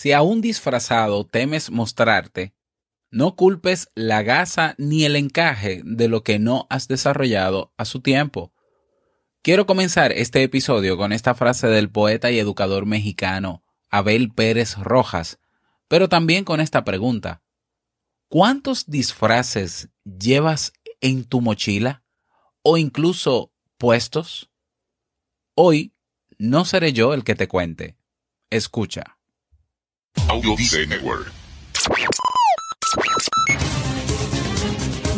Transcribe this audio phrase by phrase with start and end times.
[0.00, 2.54] Si aún disfrazado temes mostrarte,
[3.10, 8.00] no culpes la gasa ni el encaje de lo que no has desarrollado a su
[8.00, 8.54] tiempo.
[9.42, 15.38] Quiero comenzar este episodio con esta frase del poeta y educador mexicano Abel Pérez Rojas,
[15.86, 17.42] pero también con esta pregunta.
[18.28, 20.72] ¿Cuántos disfraces llevas
[21.02, 22.04] en tu mochila
[22.62, 24.48] o incluso puestos?
[25.54, 25.92] Hoy
[26.38, 27.98] no seré yo el que te cuente.
[28.48, 29.19] Escucha.
[30.30, 30.54] Audio
[30.88, 31.32] Network.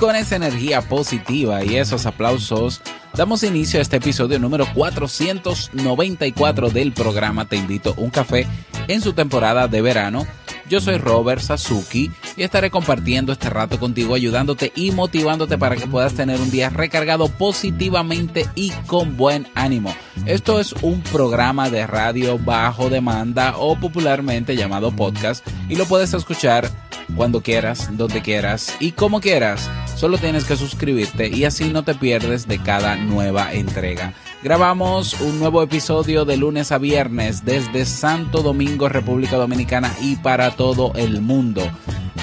[0.00, 2.80] Con esa energía positiva y esos aplausos,
[3.14, 8.46] damos inicio a este episodio número 494 del programa Te invito a un café
[8.88, 10.26] en su temporada de verano.
[10.70, 15.86] Yo soy Robert Sasuki y estaré compartiendo este rato contigo, ayudándote y motivándote para que
[15.86, 19.94] puedas tener un día recargado positivamente y con buen ánimo.
[20.24, 26.14] Esto es un programa de radio bajo demanda o popularmente llamado podcast y lo puedes
[26.14, 26.70] escuchar
[27.16, 29.70] cuando quieras, donde quieras y como quieras.
[29.96, 34.14] Solo tienes que suscribirte y así no te pierdes de cada nueva entrega.
[34.42, 40.52] Grabamos un nuevo episodio de lunes a viernes desde Santo Domingo, República Dominicana y para
[40.52, 41.62] todo el mundo.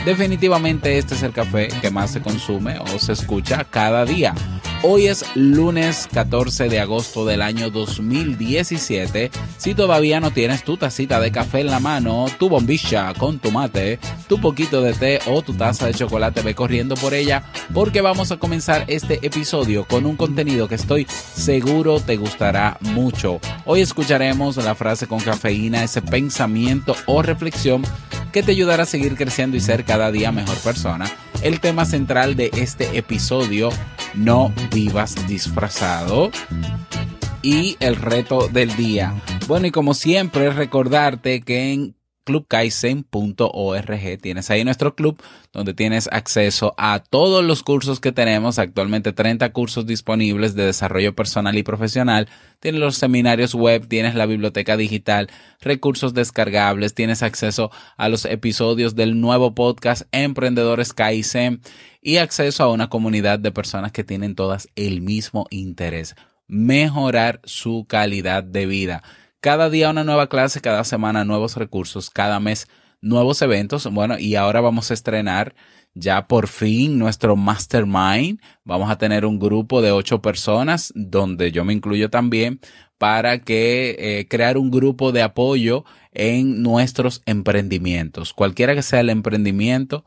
[0.06, 4.34] Definitivamente este es el café que más se consume o se escucha cada día.
[4.83, 9.31] Hoy es lunes 14 de agosto del año 2017.
[9.57, 13.51] Si todavía no tienes tu tacita de café en la mano, tu bombilla con tu
[13.51, 13.99] mate,
[14.29, 17.43] tu poquito de té o tu taza de chocolate, ve corriendo por ella
[17.73, 23.39] porque vamos a comenzar este episodio con un contenido que estoy seguro te gustará mucho.
[23.66, 27.81] Hoy escucharemos la frase con cafeína, ese pensamiento o reflexión
[28.31, 31.05] que te ayudará a seguir creciendo y ser cada día mejor persona.
[31.41, 33.69] El tema central de este episodio,
[34.17, 36.31] no vivas disfrazado.
[37.41, 39.13] Y el reto del día.
[39.47, 41.97] Bueno, y como siempre, recordarte que en
[42.27, 44.17] clubkaizen.org.
[44.21, 45.23] Tienes ahí nuestro club
[45.53, 51.16] donde tienes acceso a todos los cursos que tenemos, actualmente 30 cursos disponibles de desarrollo
[51.16, 52.27] personal y profesional.
[52.59, 55.29] Tienes los seminarios web, tienes la biblioteca digital,
[55.61, 61.61] recursos descargables, tienes acceso a los episodios del nuevo podcast Emprendedores Kaizen
[62.01, 66.16] y acceso a una comunidad de personas que tienen todas el mismo interés,
[66.47, 69.01] mejorar su calidad de vida.
[69.39, 72.67] Cada día una nueva clase, cada semana nuevos recursos, cada mes
[73.01, 73.85] nuevos eventos.
[73.91, 75.53] Bueno, y ahora vamos a estrenar
[75.93, 78.39] ya por fin nuestro mastermind.
[78.63, 82.59] Vamos a tener un grupo de ocho personas, donde yo me incluyo también,
[82.97, 88.33] para que eh, crear un grupo de apoyo en nuestros emprendimientos.
[88.33, 90.03] Cualquiera que sea el emprendimiento,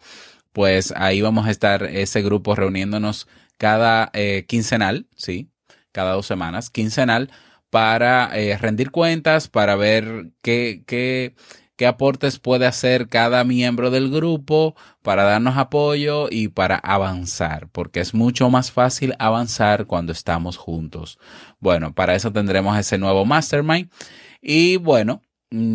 [0.53, 5.51] pues ahí vamos a estar ese grupo reuniéndonos cada eh, quincenal, sí,
[5.93, 7.31] cada dos semanas, quincenal
[7.71, 11.35] para eh, rendir cuentas, para ver qué, qué,
[11.77, 18.01] qué aportes puede hacer cada miembro del grupo, para darnos apoyo y para avanzar, porque
[18.01, 21.19] es mucho más fácil avanzar cuando estamos juntos.
[21.61, 23.89] Bueno, para eso tendremos ese nuevo mastermind.
[24.43, 25.23] Y bueno,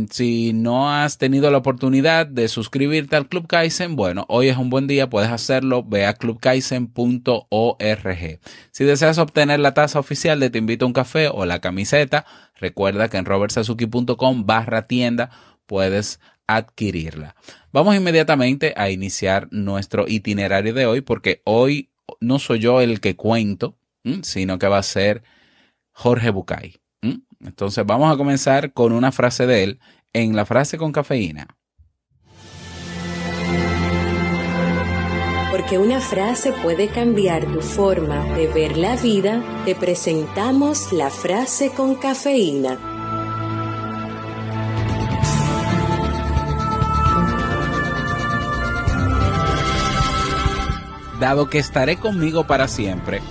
[0.09, 4.69] si no has tenido la oportunidad de suscribirte al Club Kaizen, bueno, hoy es un
[4.69, 8.39] buen día, puedes hacerlo, ve a clubkaizen.org.
[8.71, 12.25] Si deseas obtener la taza oficial de Te invito a un café o la camiseta,
[12.55, 15.29] recuerda que en robertsazuki.com barra tienda
[15.65, 17.35] puedes adquirirla.
[17.73, 21.89] Vamos inmediatamente a iniciar nuestro itinerario de hoy porque hoy
[22.21, 23.77] no soy yo el que cuento,
[24.21, 25.23] sino que va a ser
[25.91, 26.84] Jorge Bucay.
[27.39, 29.79] Entonces vamos a comenzar con una frase de él
[30.13, 31.47] en la frase con cafeína.
[35.51, 41.71] Porque una frase puede cambiar tu forma de ver la vida, te presentamos la frase
[41.71, 42.77] con cafeína.
[51.19, 53.21] Dado que estaré conmigo para siempre,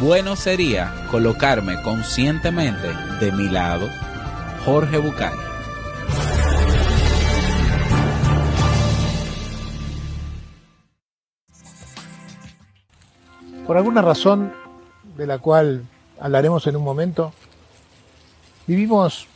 [0.00, 2.88] bueno sería colocarme conscientemente
[3.20, 3.88] de mi lado.
[4.64, 5.34] Jorge Bucay.
[13.66, 14.52] Por alguna razón
[15.16, 15.84] de la cual
[16.20, 17.32] hablaremos en un momento,
[18.66, 19.26] vivimos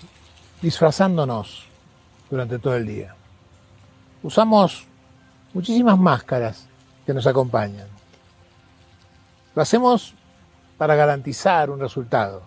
[0.60, 1.64] disfrazándonos
[2.30, 3.14] durante todo el día.
[4.22, 4.84] Usamos
[5.54, 6.66] muchísimas máscaras
[7.06, 7.86] que nos acompañan.
[9.54, 10.14] Lo hacemos
[10.78, 12.42] para garantizar un resultado,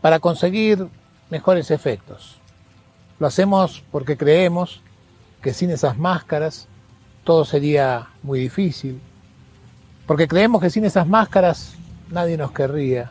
[0.00, 0.86] para conseguir
[1.30, 2.36] mejores efectos.
[3.18, 4.82] Lo hacemos porque creemos
[5.42, 6.68] que sin esas máscaras
[7.24, 9.00] todo sería muy difícil,
[10.06, 11.74] porque creemos que sin esas máscaras
[12.10, 13.10] nadie nos querría,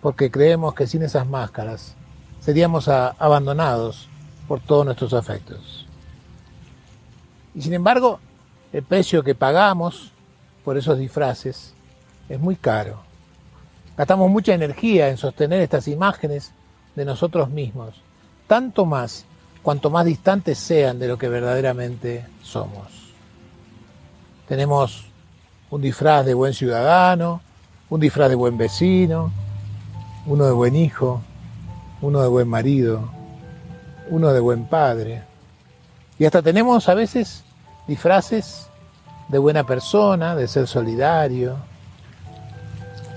[0.00, 1.94] porque creemos que sin esas máscaras
[2.40, 4.08] seríamos abandonados
[4.48, 5.86] por todos nuestros afectos.
[7.54, 8.18] Y sin embargo,
[8.72, 10.10] el precio que pagamos
[10.64, 11.74] por esos disfraces
[12.28, 13.11] es muy caro.
[13.96, 16.52] Gastamos mucha energía en sostener estas imágenes
[16.94, 17.94] de nosotros mismos,
[18.46, 19.26] tanto más
[19.62, 23.12] cuanto más distantes sean de lo que verdaderamente somos.
[24.48, 25.04] Tenemos
[25.70, 27.40] un disfraz de buen ciudadano,
[27.90, 29.30] un disfraz de buen vecino,
[30.26, 31.20] uno de buen hijo,
[32.00, 33.10] uno de buen marido,
[34.08, 35.22] uno de buen padre.
[36.18, 37.44] Y hasta tenemos a veces
[37.86, 38.68] disfraces
[39.28, 41.56] de buena persona, de ser solidario,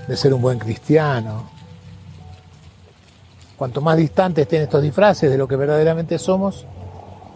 [0.06, 1.50] de ser un buen cristiano.
[3.56, 6.66] Cuanto más distantes estén estos disfraces de lo que verdaderamente somos,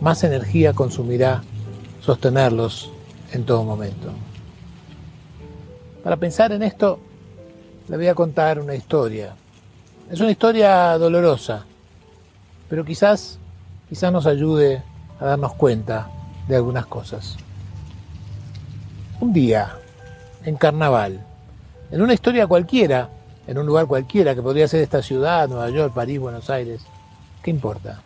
[0.01, 1.43] más energía consumirá
[2.01, 2.91] sostenerlos
[3.33, 4.11] en todo momento.
[6.03, 6.99] Para pensar en esto,
[7.89, 9.35] le voy a contar una historia.
[10.11, 11.65] Es una historia dolorosa,
[12.69, 13.39] pero quizás,
[13.89, 14.83] quizás nos ayude
[15.19, 16.09] a darnos cuenta
[16.49, 17.37] de algunas cosas.
[19.21, 19.77] Un día,
[20.45, 21.25] en carnaval,
[21.91, 23.09] en una historia cualquiera,
[23.47, 26.83] en un lugar cualquiera, que podría ser esta ciudad, Nueva York, París, Buenos Aires,
[27.43, 28.01] ¿qué importa?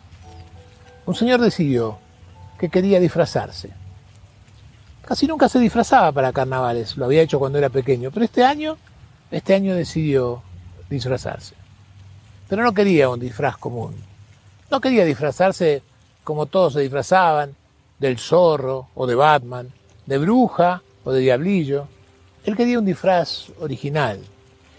[1.05, 1.97] Un señor decidió
[2.57, 3.71] que quería disfrazarse
[5.05, 8.75] Casi nunca se disfrazaba para carnavales, lo había hecho cuando era pequeño, pero este año,
[9.29, 10.41] este año decidió
[10.89, 11.53] disfrazarse.
[12.49, 13.93] Pero no quería un disfraz común.
[14.71, 15.83] No quería disfrazarse
[16.23, 17.55] como todos se disfrazaban,
[17.99, 19.71] del zorro o de Batman,
[20.07, 21.87] de bruja o de diablillo.
[22.45, 24.19] Él quería un disfraz original.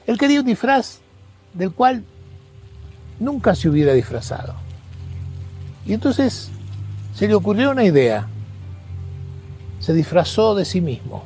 [0.06, 1.00] Él quería un disfraz
[1.52, 2.04] del cual
[3.18, 4.54] nunca se hubiera disfrazado.
[5.84, 6.50] Y entonces
[7.14, 8.28] se le ocurrió una idea
[9.86, 11.22] se disfrazó de sí mismo.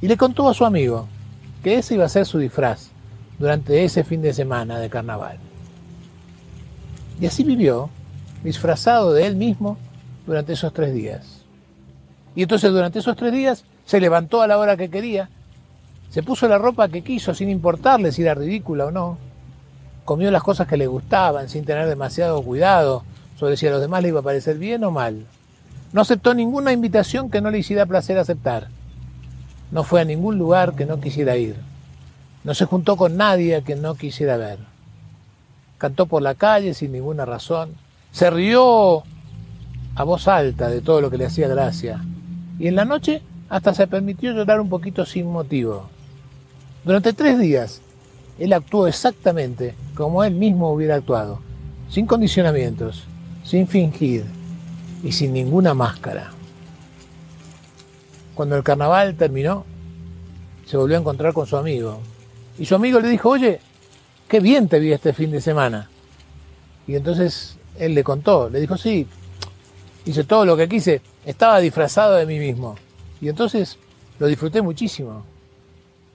[0.00, 1.06] Y le contó a su amigo
[1.62, 2.90] que ese iba a ser su disfraz
[3.38, 5.38] durante ese fin de semana de carnaval.
[7.20, 7.90] Y así vivió,
[8.42, 9.78] disfrazado de él mismo,
[10.26, 11.37] durante esos tres días.
[12.38, 15.28] Y entonces durante esos tres días se levantó a la hora que quería,
[16.08, 19.18] se puso la ropa que quiso sin importarle si era ridícula o no,
[20.04, 23.02] comió las cosas que le gustaban sin tener demasiado cuidado
[23.40, 25.26] sobre si a los demás le iba a parecer bien o mal.
[25.92, 28.68] No aceptó ninguna invitación que no le hiciera placer aceptar.
[29.72, 31.56] No fue a ningún lugar que no quisiera ir.
[32.44, 34.60] No se juntó con nadie a quien no quisiera ver.
[35.76, 37.74] Cantó por la calle sin ninguna razón.
[38.12, 39.02] Se rió
[39.96, 42.00] a voz alta de todo lo que le hacía gracia.
[42.58, 45.88] Y en la noche hasta se permitió llorar un poquito sin motivo.
[46.84, 47.80] Durante tres días,
[48.38, 51.40] él actuó exactamente como él mismo hubiera actuado,
[51.90, 53.04] sin condicionamientos,
[53.44, 54.24] sin fingir,
[55.02, 56.30] y sin ninguna máscara.
[58.34, 59.64] Cuando el carnaval terminó,
[60.66, 62.00] se volvió a encontrar con su amigo.
[62.58, 63.60] Y su amigo le dijo, oye,
[64.28, 65.88] qué bien te vi este fin de semana.
[66.86, 69.06] Y entonces él le contó, le dijo, sí,
[70.08, 72.76] hice todo lo que quise, estaba disfrazado de mí mismo.
[73.20, 73.76] Y entonces
[74.18, 75.22] lo disfruté muchísimo.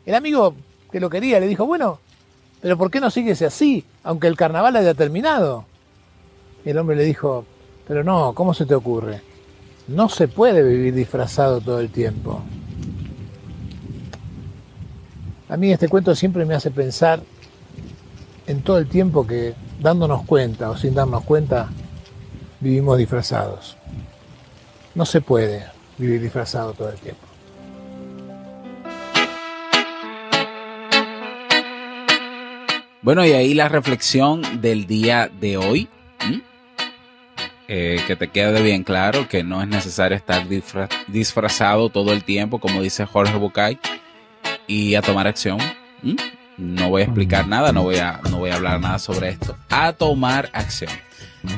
[0.06, 0.56] El amigo
[0.92, 2.00] que lo quería le dijo, bueno,
[2.60, 5.66] pero ¿por qué no sigues así, aunque el carnaval haya terminado?
[6.66, 7.46] El hombre le dijo,
[7.88, 9.22] pero no, ¿cómo se te ocurre?
[9.88, 12.42] No se puede vivir disfrazado todo el tiempo.
[15.50, 17.22] A mí este cuento siempre me hace pensar
[18.48, 21.70] en todo el tiempo que, dándonos cuenta o sin darnos cuenta,
[22.60, 23.78] vivimos disfrazados.
[24.96, 25.66] No se puede
[25.98, 27.26] vivir disfrazado todo el tiempo.
[33.02, 35.90] Bueno, y ahí la reflexión del día de hoy.
[37.70, 40.46] Eh, que te quede bien claro que no es necesario estar
[41.08, 43.80] disfrazado todo el tiempo, como dice Jorge Bucay,
[44.68, 45.58] y a tomar acción.
[46.58, 49.58] No voy a explicar nada, no voy a, no voy a hablar nada sobre esto.
[49.70, 50.92] A tomar acción.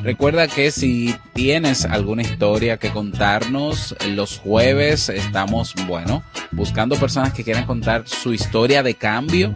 [0.02, 7.44] Recuerda que si tienes alguna historia que contarnos, los jueves estamos, bueno, buscando personas que
[7.44, 9.54] quieran contar su historia de cambio.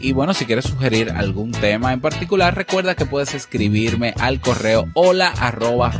[0.00, 4.86] Y bueno, si quieres sugerir algún tema en particular, recuerda que puedes escribirme al correo
[4.92, 5.90] hola arroba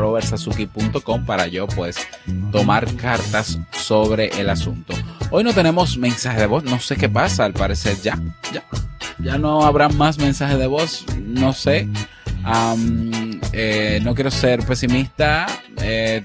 [1.27, 1.97] para yo pues
[2.53, 4.93] tomar cartas sobre el asunto.
[5.31, 8.19] Hoy no tenemos mensaje de voz, no sé qué pasa, al parecer ya,
[8.53, 8.63] ya,
[9.19, 11.89] ya no habrá más mensajes de voz, no sé.
[13.57, 15.47] Eh, no quiero ser pesimista,
[15.81, 16.25] eh,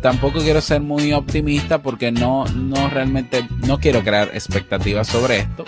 [0.00, 5.64] tampoco quiero ser muy optimista porque no, no realmente, no quiero crear expectativas sobre esto,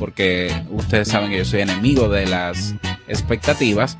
[0.00, 2.74] porque ustedes saben que yo soy enemigo de las
[3.06, 3.96] expectativas,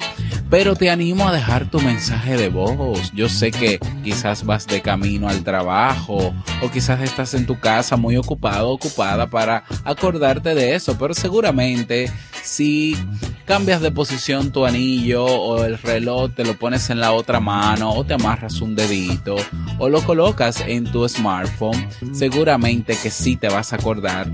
[0.50, 3.12] pero te animo a dejar tu mensaje de voz.
[3.14, 7.96] Yo sé que quizás vas de camino al trabajo o quizás estás en tu casa
[7.96, 12.10] muy ocupado, ocupada para acordarte de eso, pero seguramente
[12.42, 12.96] si
[13.44, 17.92] cambias de posición tu anillo o el reloj te lo pones en la otra mano
[17.92, 19.36] o te amarras un dedito
[19.78, 24.28] o lo colocas en tu smartphone, seguramente que sí te vas a acordar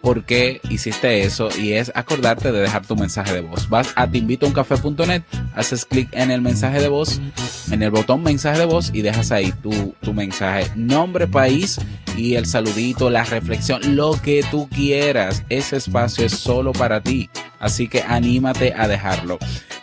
[0.00, 3.68] por qué hiciste eso y es acordarte de dejar tu mensaje de voz.
[3.68, 5.22] Vas a teinvitouncafe.net,
[5.54, 7.20] haces clic en el mensaje de voz,
[7.70, 11.78] en el botón mensaje de voz y dejas ahí tu, tu mensaje, nombre, país
[12.16, 15.44] y el saludito, la reflexión, lo que tú quieras.
[15.48, 17.30] Ese espacio es solo para ti.
[17.62, 19.38] Así que anímate a dejarlo.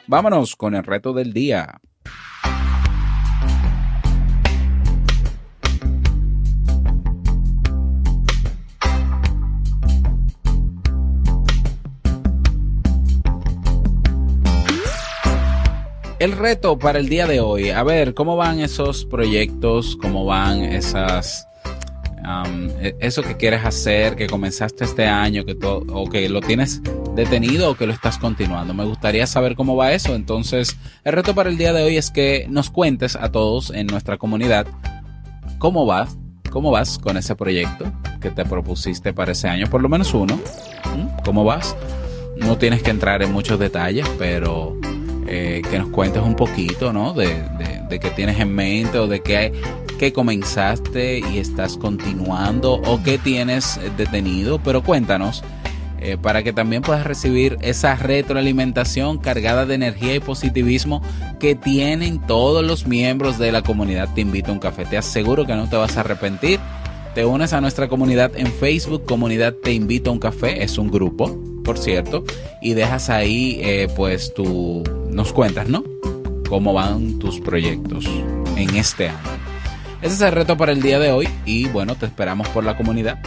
[0.06, 1.80] Vámonos con el reto del día.
[16.20, 19.96] El reto para el día de hoy, a ver, ¿cómo van esos proyectos?
[19.96, 21.48] ¿Cómo van esas...
[22.82, 26.82] E, eso que quieres hacer, que comenzaste este año, que todo, o que lo tienes
[27.20, 28.74] detenido o que lo estás continuando.
[28.74, 30.16] Me gustaría saber cómo va eso.
[30.16, 33.88] Entonces, el reto para el día de hoy es que nos cuentes a todos en
[33.88, 34.68] nuestra comunidad
[35.58, 36.18] cómo vas,
[36.50, 40.40] cómo vas con ese proyecto que te propusiste para ese año, por lo menos uno.
[41.26, 41.76] ¿Cómo vas?
[42.38, 44.78] No tienes que entrar en muchos detalles, pero
[45.28, 47.14] eh, que nos cuentes un poquito, ¿no?
[47.14, 47.44] De,
[47.90, 49.52] de, qué tienes en mente o de qué,
[50.00, 55.44] qué comenzaste y estás continuando o qué tienes detenido, pero cuéntanos.
[56.02, 61.02] Eh, para que también puedas recibir esa retroalimentación cargada de energía y positivismo
[61.40, 64.86] que tienen todos los miembros de la comunidad Te invito a un café.
[64.86, 66.60] Te aseguro que no te vas a arrepentir.
[67.16, 70.90] Te unes a nuestra comunidad en Facebook, comunidad Te invito a un café, es un
[70.90, 71.38] grupo
[71.70, 72.24] por cierto,
[72.64, 75.84] y dejas ahí, eh, pues tú nos cuentas, ¿no?
[76.50, 78.08] Cómo van tus proyectos
[78.56, 79.20] en este año.
[80.02, 82.76] Ese es el reto para el día de hoy y bueno, te esperamos por la
[82.76, 83.20] comunidad.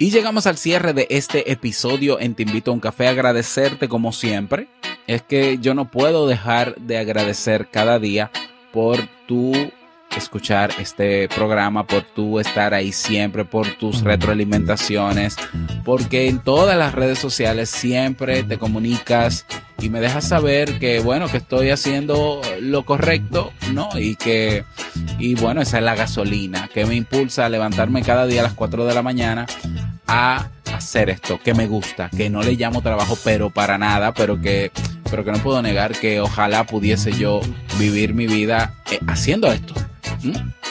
[0.00, 3.08] Y llegamos al cierre de este episodio en Te invito a un café.
[3.08, 4.68] Agradecerte como siempre.
[5.08, 8.30] Es que yo no puedo dejar de agradecer cada día
[8.72, 9.52] por tu
[10.16, 15.36] escuchar este programa, por tú estar ahí siempre, por tus retroalimentaciones,
[15.84, 19.46] porque en todas las redes sociales siempre te comunicas
[19.80, 23.90] y me dejas saber que, bueno, que estoy haciendo lo correcto, ¿no?
[23.96, 24.64] Y que,
[25.18, 28.54] y bueno, esa es la gasolina que me impulsa a levantarme cada día a las
[28.54, 29.46] 4 de la mañana
[30.08, 34.40] a hacer esto, que me gusta, que no le llamo trabajo, pero para nada, pero
[34.40, 34.72] que,
[35.10, 37.40] pero que no puedo negar que ojalá pudiese yo
[37.78, 39.74] vivir mi vida eh, haciendo esto,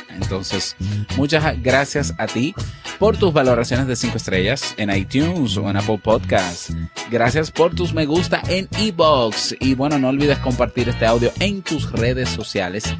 [0.09, 0.75] entonces,
[1.15, 2.53] muchas gracias a ti
[2.99, 6.73] por tus valoraciones de 5 estrellas en iTunes o en Apple Podcasts.
[7.11, 9.55] Gracias por tus me gusta en eBox.
[9.59, 12.95] Y bueno, no olvides compartir este audio en tus redes sociales.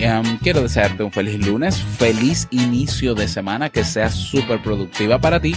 [0.00, 5.40] Um, quiero desearte un feliz lunes, feliz inicio de semana, que sea súper productiva para
[5.40, 5.54] ti.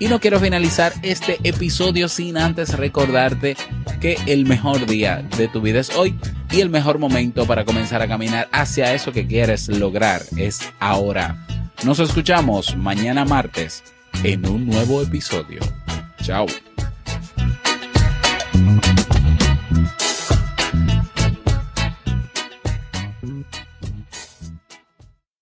[0.00, 3.56] Y no quiero finalizar este episodio sin antes recordarte
[4.00, 6.18] que el mejor día de tu vida es hoy
[6.50, 11.46] y el mejor momento para comenzar a caminar hacia eso que quieres lograr es ahora.
[11.84, 13.84] Nos escuchamos mañana martes
[14.24, 15.60] en un nuevo episodio.
[16.20, 16.46] Chao.